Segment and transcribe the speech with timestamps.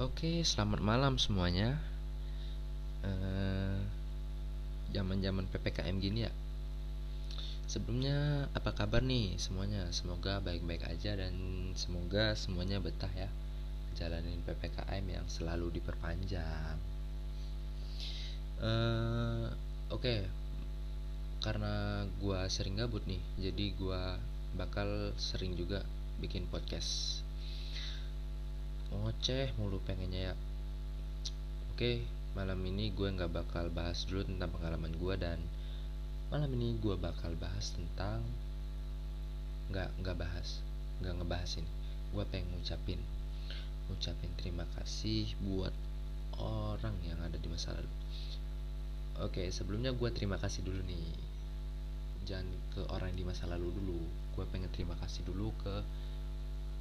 [0.00, 1.76] Oke, selamat malam semuanya.
[4.96, 6.32] Zaman-zaman PPKM gini ya.
[7.68, 9.92] Sebelumnya apa kabar nih semuanya?
[9.92, 11.36] Semoga baik-baik aja dan
[11.76, 13.28] semoga semuanya betah ya
[14.00, 16.80] jalanin PPKM yang selalu diperpanjang.
[18.64, 19.46] Eh,
[19.92, 20.24] Oke,
[21.44, 24.16] karena gua sering gabut nih, jadi gua
[24.56, 25.84] bakal sering juga
[26.24, 27.20] bikin podcast.
[28.88, 30.34] Ngoceh mulu pengennya ya.
[31.76, 32.00] Oke
[32.32, 35.36] malam ini gue nggak bakal bahas dulu tentang pengalaman gue dan
[36.32, 38.24] malam ini gue bakal bahas tentang
[39.68, 40.64] nggak nggak bahas
[41.04, 41.72] nggak ngebahas ini.
[42.16, 43.00] Gue pengen ngucapin
[43.92, 45.76] ngucapin terima kasih buat
[46.40, 47.92] orang yang ada di masa lalu.
[49.28, 51.12] Oke sebelumnya gue terima kasih dulu nih.
[52.24, 54.00] Jangan ke orang di masa lalu dulu.
[54.32, 55.84] Gue pengen terima kasih dulu ke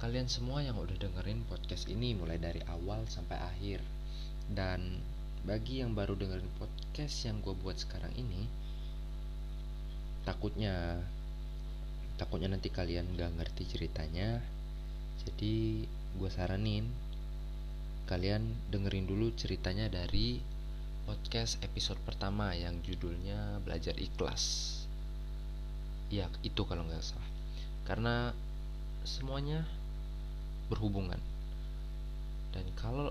[0.00, 3.84] kalian semua yang udah dengerin podcast ini mulai dari awal sampai akhir.
[4.48, 4.96] Dan
[5.44, 8.48] bagi yang baru dengerin podcast yang gue buat sekarang ini
[10.24, 11.00] takutnya
[12.16, 14.40] takutnya nanti kalian gak ngerti ceritanya.
[15.20, 15.84] Jadi
[16.16, 16.88] gue saranin
[18.08, 18.42] kalian
[18.72, 20.40] dengerin dulu ceritanya dari
[21.04, 24.80] podcast episode pertama yang judulnya belajar ikhlas.
[26.08, 27.30] Ya itu kalau nggak salah.
[27.84, 28.32] Karena
[29.04, 29.62] semuanya
[30.70, 31.18] berhubungan.
[32.54, 33.10] Dan kalau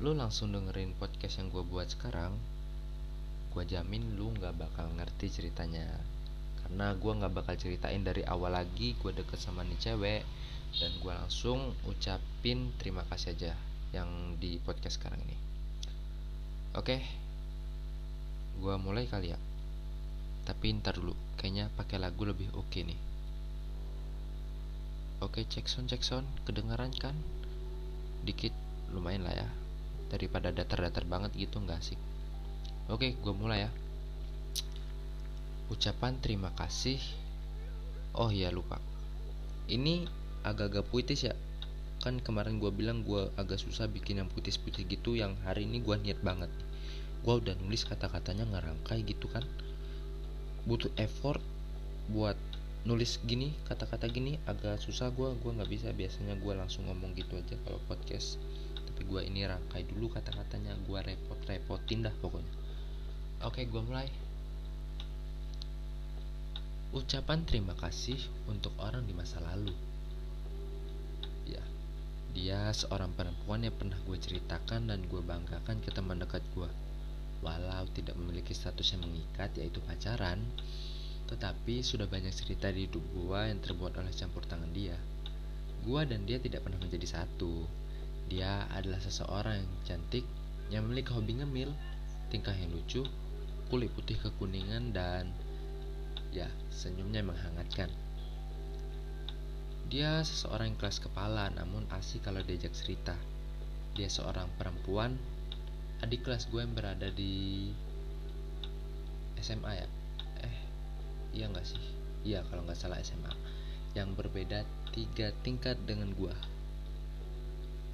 [0.00, 2.34] lu langsung dengerin podcast yang gue buat sekarang
[3.54, 5.86] gue jamin lu nggak bakal ngerti ceritanya.
[6.64, 10.24] Karena gue nggak bakal ceritain dari awal lagi gue deket sama nih cewek
[10.80, 13.52] dan gue langsung ucapin terima kasih aja
[13.94, 14.08] yang
[14.42, 15.36] di podcast sekarang ini.
[16.74, 16.98] Oke?
[18.58, 19.38] Gue mulai kali ya?
[20.48, 23.13] Tapi ntar dulu kayaknya pakai lagu lebih oke okay nih
[25.24, 26.28] Oke cek sound cek sound.
[26.44, 27.16] Kedengaran kan?
[28.28, 28.52] Dikit
[28.92, 29.48] lumayan lah ya.
[30.12, 31.96] Daripada datar-datar banget gitu nggak sih
[32.92, 33.70] Oke gue mulai ya.
[35.72, 37.00] Ucapan terima kasih.
[38.12, 38.76] Oh iya lupa.
[39.64, 40.04] Ini
[40.44, 41.32] agak-agak puitis ya.
[42.04, 45.96] Kan kemarin gue bilang gue agak susah bikin yang puitis-puitis gitu yang hari ini gue
[45.96, 46.52] niat banget.
[47.24, 49.48] Gue udah nulis kata-katanya ngerangkai gitu kan.
[50.68, 51.40] Butuh effort
[52.12, 52.36] buat
[52.84, 55.88] nulis gini kata-kata gini agak susah gue gue nggak bisa.
[55.96, 58.36] Biasanya gue langsung ngomong gitu aja kalau podcast.
[58.76, 62.54] Tapi gue ini rangkai dulu kata-katanya gue repot-repotin dah pokoknya.
[63.48, 64.08] Oke gue mulai.
[66.94, 69.72] Ucapan terima kasih untuk orang di masa lalu.
[71.48, 71.64] Ya
[72.36, 76.68] dia seorang perempuan yang pernah gue ceritakan dan gue banggakan ke teman dekat gue
[77.44, 80.40] walau tidak memiliki status yang mengikat yaitu pacaran
[81.34, 84.94] tetapi sudah banyak cerita di hidup gua yang terbuat oleh campur tangan dia.
[85.82, 87.66] Gua dan dia tidak pernah menjadi satu.
[88.30, 90.22] Dia adalah seseorang yang cantik,
[90.70, 91.74] yang memiliki hobi ngemil,
[92.30, 93.02] tingkah yang lucu,
[93.66, 95.34] kulit putih kekuningan dan
[96.30, 97.90] ya senyumnya menghangatkan.
[99.90, 103.18] Dia seseorang yang kelas kepala namun asik kalau diajak cerita.
[103.98, 105.18] Dia seorang perempuan,
[105.98, 107.74] adik kelas gue yang berada di
[109.42, 109.88] SMA ya
[111.34, 111.82] iya nggak sih?
[112.24, 113.34] Iya kalau nggak salah SMA
[113.98, 114.62] yang berbeda
[114.94, 116.34] tiga tingkat dengan gua.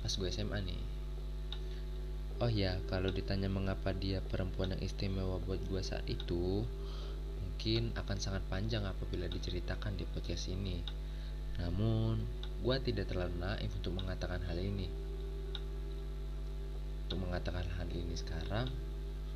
[0.00, 0.82] Pas gue SMA nih.
[2.40, 6.64] Oh ya kalau ditanya mengapa dia perempuan yang istimewa buat gua saat itu
[7.40, 10.84] mungkin akan sangat panjang apabila diceritakan di podcast ini.
[11.60, 12.20] Namun
[12.60, 14.88] gua tidak terlalu naif untuk mengatakan hal ini.
[17.08, 18.68] Untuk mengatakan hal ini sekarang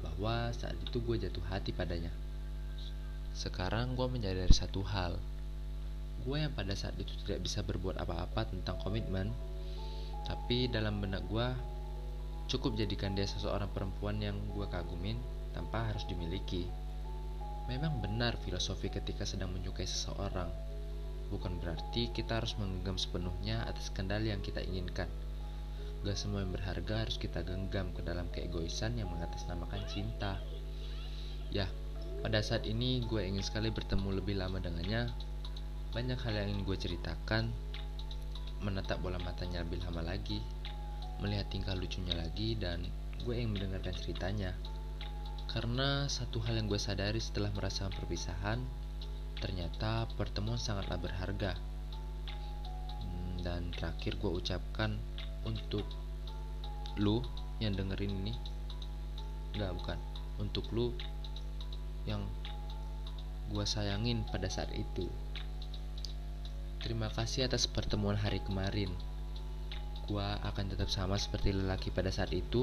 [0.04, 2.12] bahwa saat itu gue jatuh hati padanya
[3.36, 5.20] sekarang gue menyadari satu hal.
[6.24, 9.28] Gue yang pada saat itu tidak bisa berbuat apa-apa tentang komitmen,
[10.24, 11.44] tapi dalam benak gue
[12.48, 15.20] cukup jadikan dia seseorang perempuan yang gue kagumin
[15.52, 16.64] tanpa harus dimiliki.
[17.68, 20.48] Memang benar filosofi ketika sedang menyukai seseorang.
[21.28, 25.10] Bukan berarti kita harus menggenggam sepenuhnya atas kendali yang kita inginkan.
[26.06, 30.38] Gak semua yang berharga harus kita genggam ke dalam keegoisan yang mengatasnamakan cinta.
[31.50, 31.66] Ya,
[32.22, 35.10] pada saat ini gue ingin sekali bertemu lebih lama dengannya.
[35.92, 37.52] Banyak hal yang ingin gue ceritakan.
[38.64, 40.40] Menatap bola matanya lebih lama lagi.
[41.20, 42.84] Melihat tingkah lucunya lagi dan
[43.24, 44.52] gue ingin mendengarkan ceritanya.
[45.48, 48.60] Karena satu hal yang gue sadari setelah merasakan perpisahan,
[49.40, 51.56] ternyata pertemuan sangatlah berharga.
[53.00, 55.00] Hmm, dan terakhir gue ucapkan
[55.48, 55.86] untuk
[57.00, 57.24] lu
[57.62, 58.34] yang dengerin ini,
[59.56, 59.98] nggak bukan
[60.36, 60.92] untuk lu
[62.06, 62.22] yang
[63.50, 65.06] gue sayangin pada saat itu
[66.86, 68.86] Terima kasih atas pertemuan hari kemarin.
[70.06, 72.62] Gua akan tetap sama seperti lelaki pada saat itu,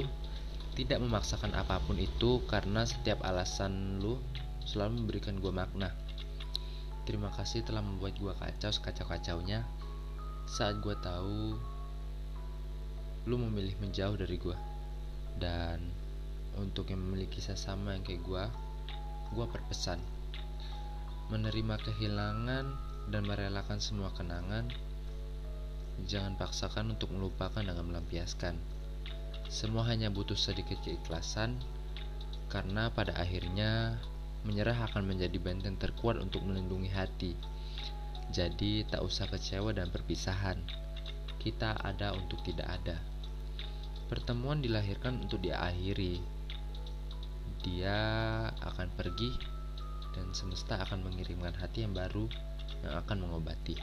[0.80, 4.16] tidak memaksakan apa pun itu karena setiap alasan lu
[4.64, 5.92] selalu memberikan gua makna.
[7.04, 9.68] Terima kasih telah membuat gua kacau sekacau-kacaunya
[10.48, 11.60] saat gua tahu
[13.28, 14.56] lu memilih menjauh dari gua.
[15.36, 15.84] Dan
[16.56, 18.48] untuk yang memiliki sesama yang kayak gua,
[19.34, 20.00] gua berpesan
[21.34, 22.66] menerima kehilangan
[23.10, 24.70] dan merelakan semua kenangan.
[26.06, 28.54] Jangan paksakan untuk melupakan dengan melampiaskan.
[29.50, 31.58] Semua hanya butuh sedikit keikhlasan,
[32.54, 33.98] karena pada akhirnya
[34.46, 37.34] menyerah akan menjadi benteng terkuat untuk melindungi hati.
[38.34, 40.58] Jadi, tak usah kecewa dan perpisahan.
[41.38, 42.98] Kita ada untuk tidak ada.
[44.10, 46.22] Pertemuan dilahirkan untuk diakhiri.
[47.64, 48.00] Dia
[48.74, 49.32] akan pergi,
[50.14, 52.26] dan semesta akan mengirimkan hati yang baru
[52.84, 53.78] yang akan mengobati.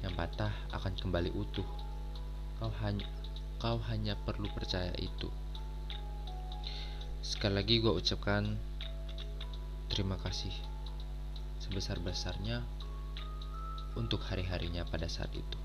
[0.00, 1.68] Yang patah akan kembali utuh.
[2.56, 3.04] Kau hanya
[3.60, 5.28] kau hanya perlu percaya itu.
[7.20, 8.56] Sekali lagi gue ucapkan
[9.92, 10.52] terima kasih
[11.60, 12.64] sebesar-besarnya
[14.00, 15.58] untuk hari-harinya pada saat itu.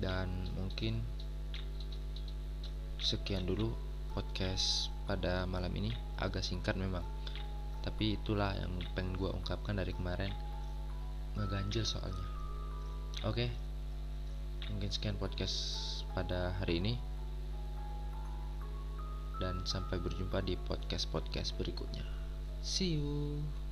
[0.00, 1.04] Dan mungkin
[3.00, 3.76] sekian dulu
[4.16, 7.02] podcast pada malam ini agak singkat memang.
[7.86, 10.34] Tapi itulah yang pengen gue ungkapkan dari kemarin.
[11.38, 12.26] Ngeganjel soalnya.
[13.24, 13.50] Oke okay?
[14.66, 15.56] mungkin sekian podcast
[16.12, 16.94] pada hari ini.
[19.36, 22.02] Dan sampai berjumpa di podcast-podcast berikutnya.
[22.64, 23.65] See you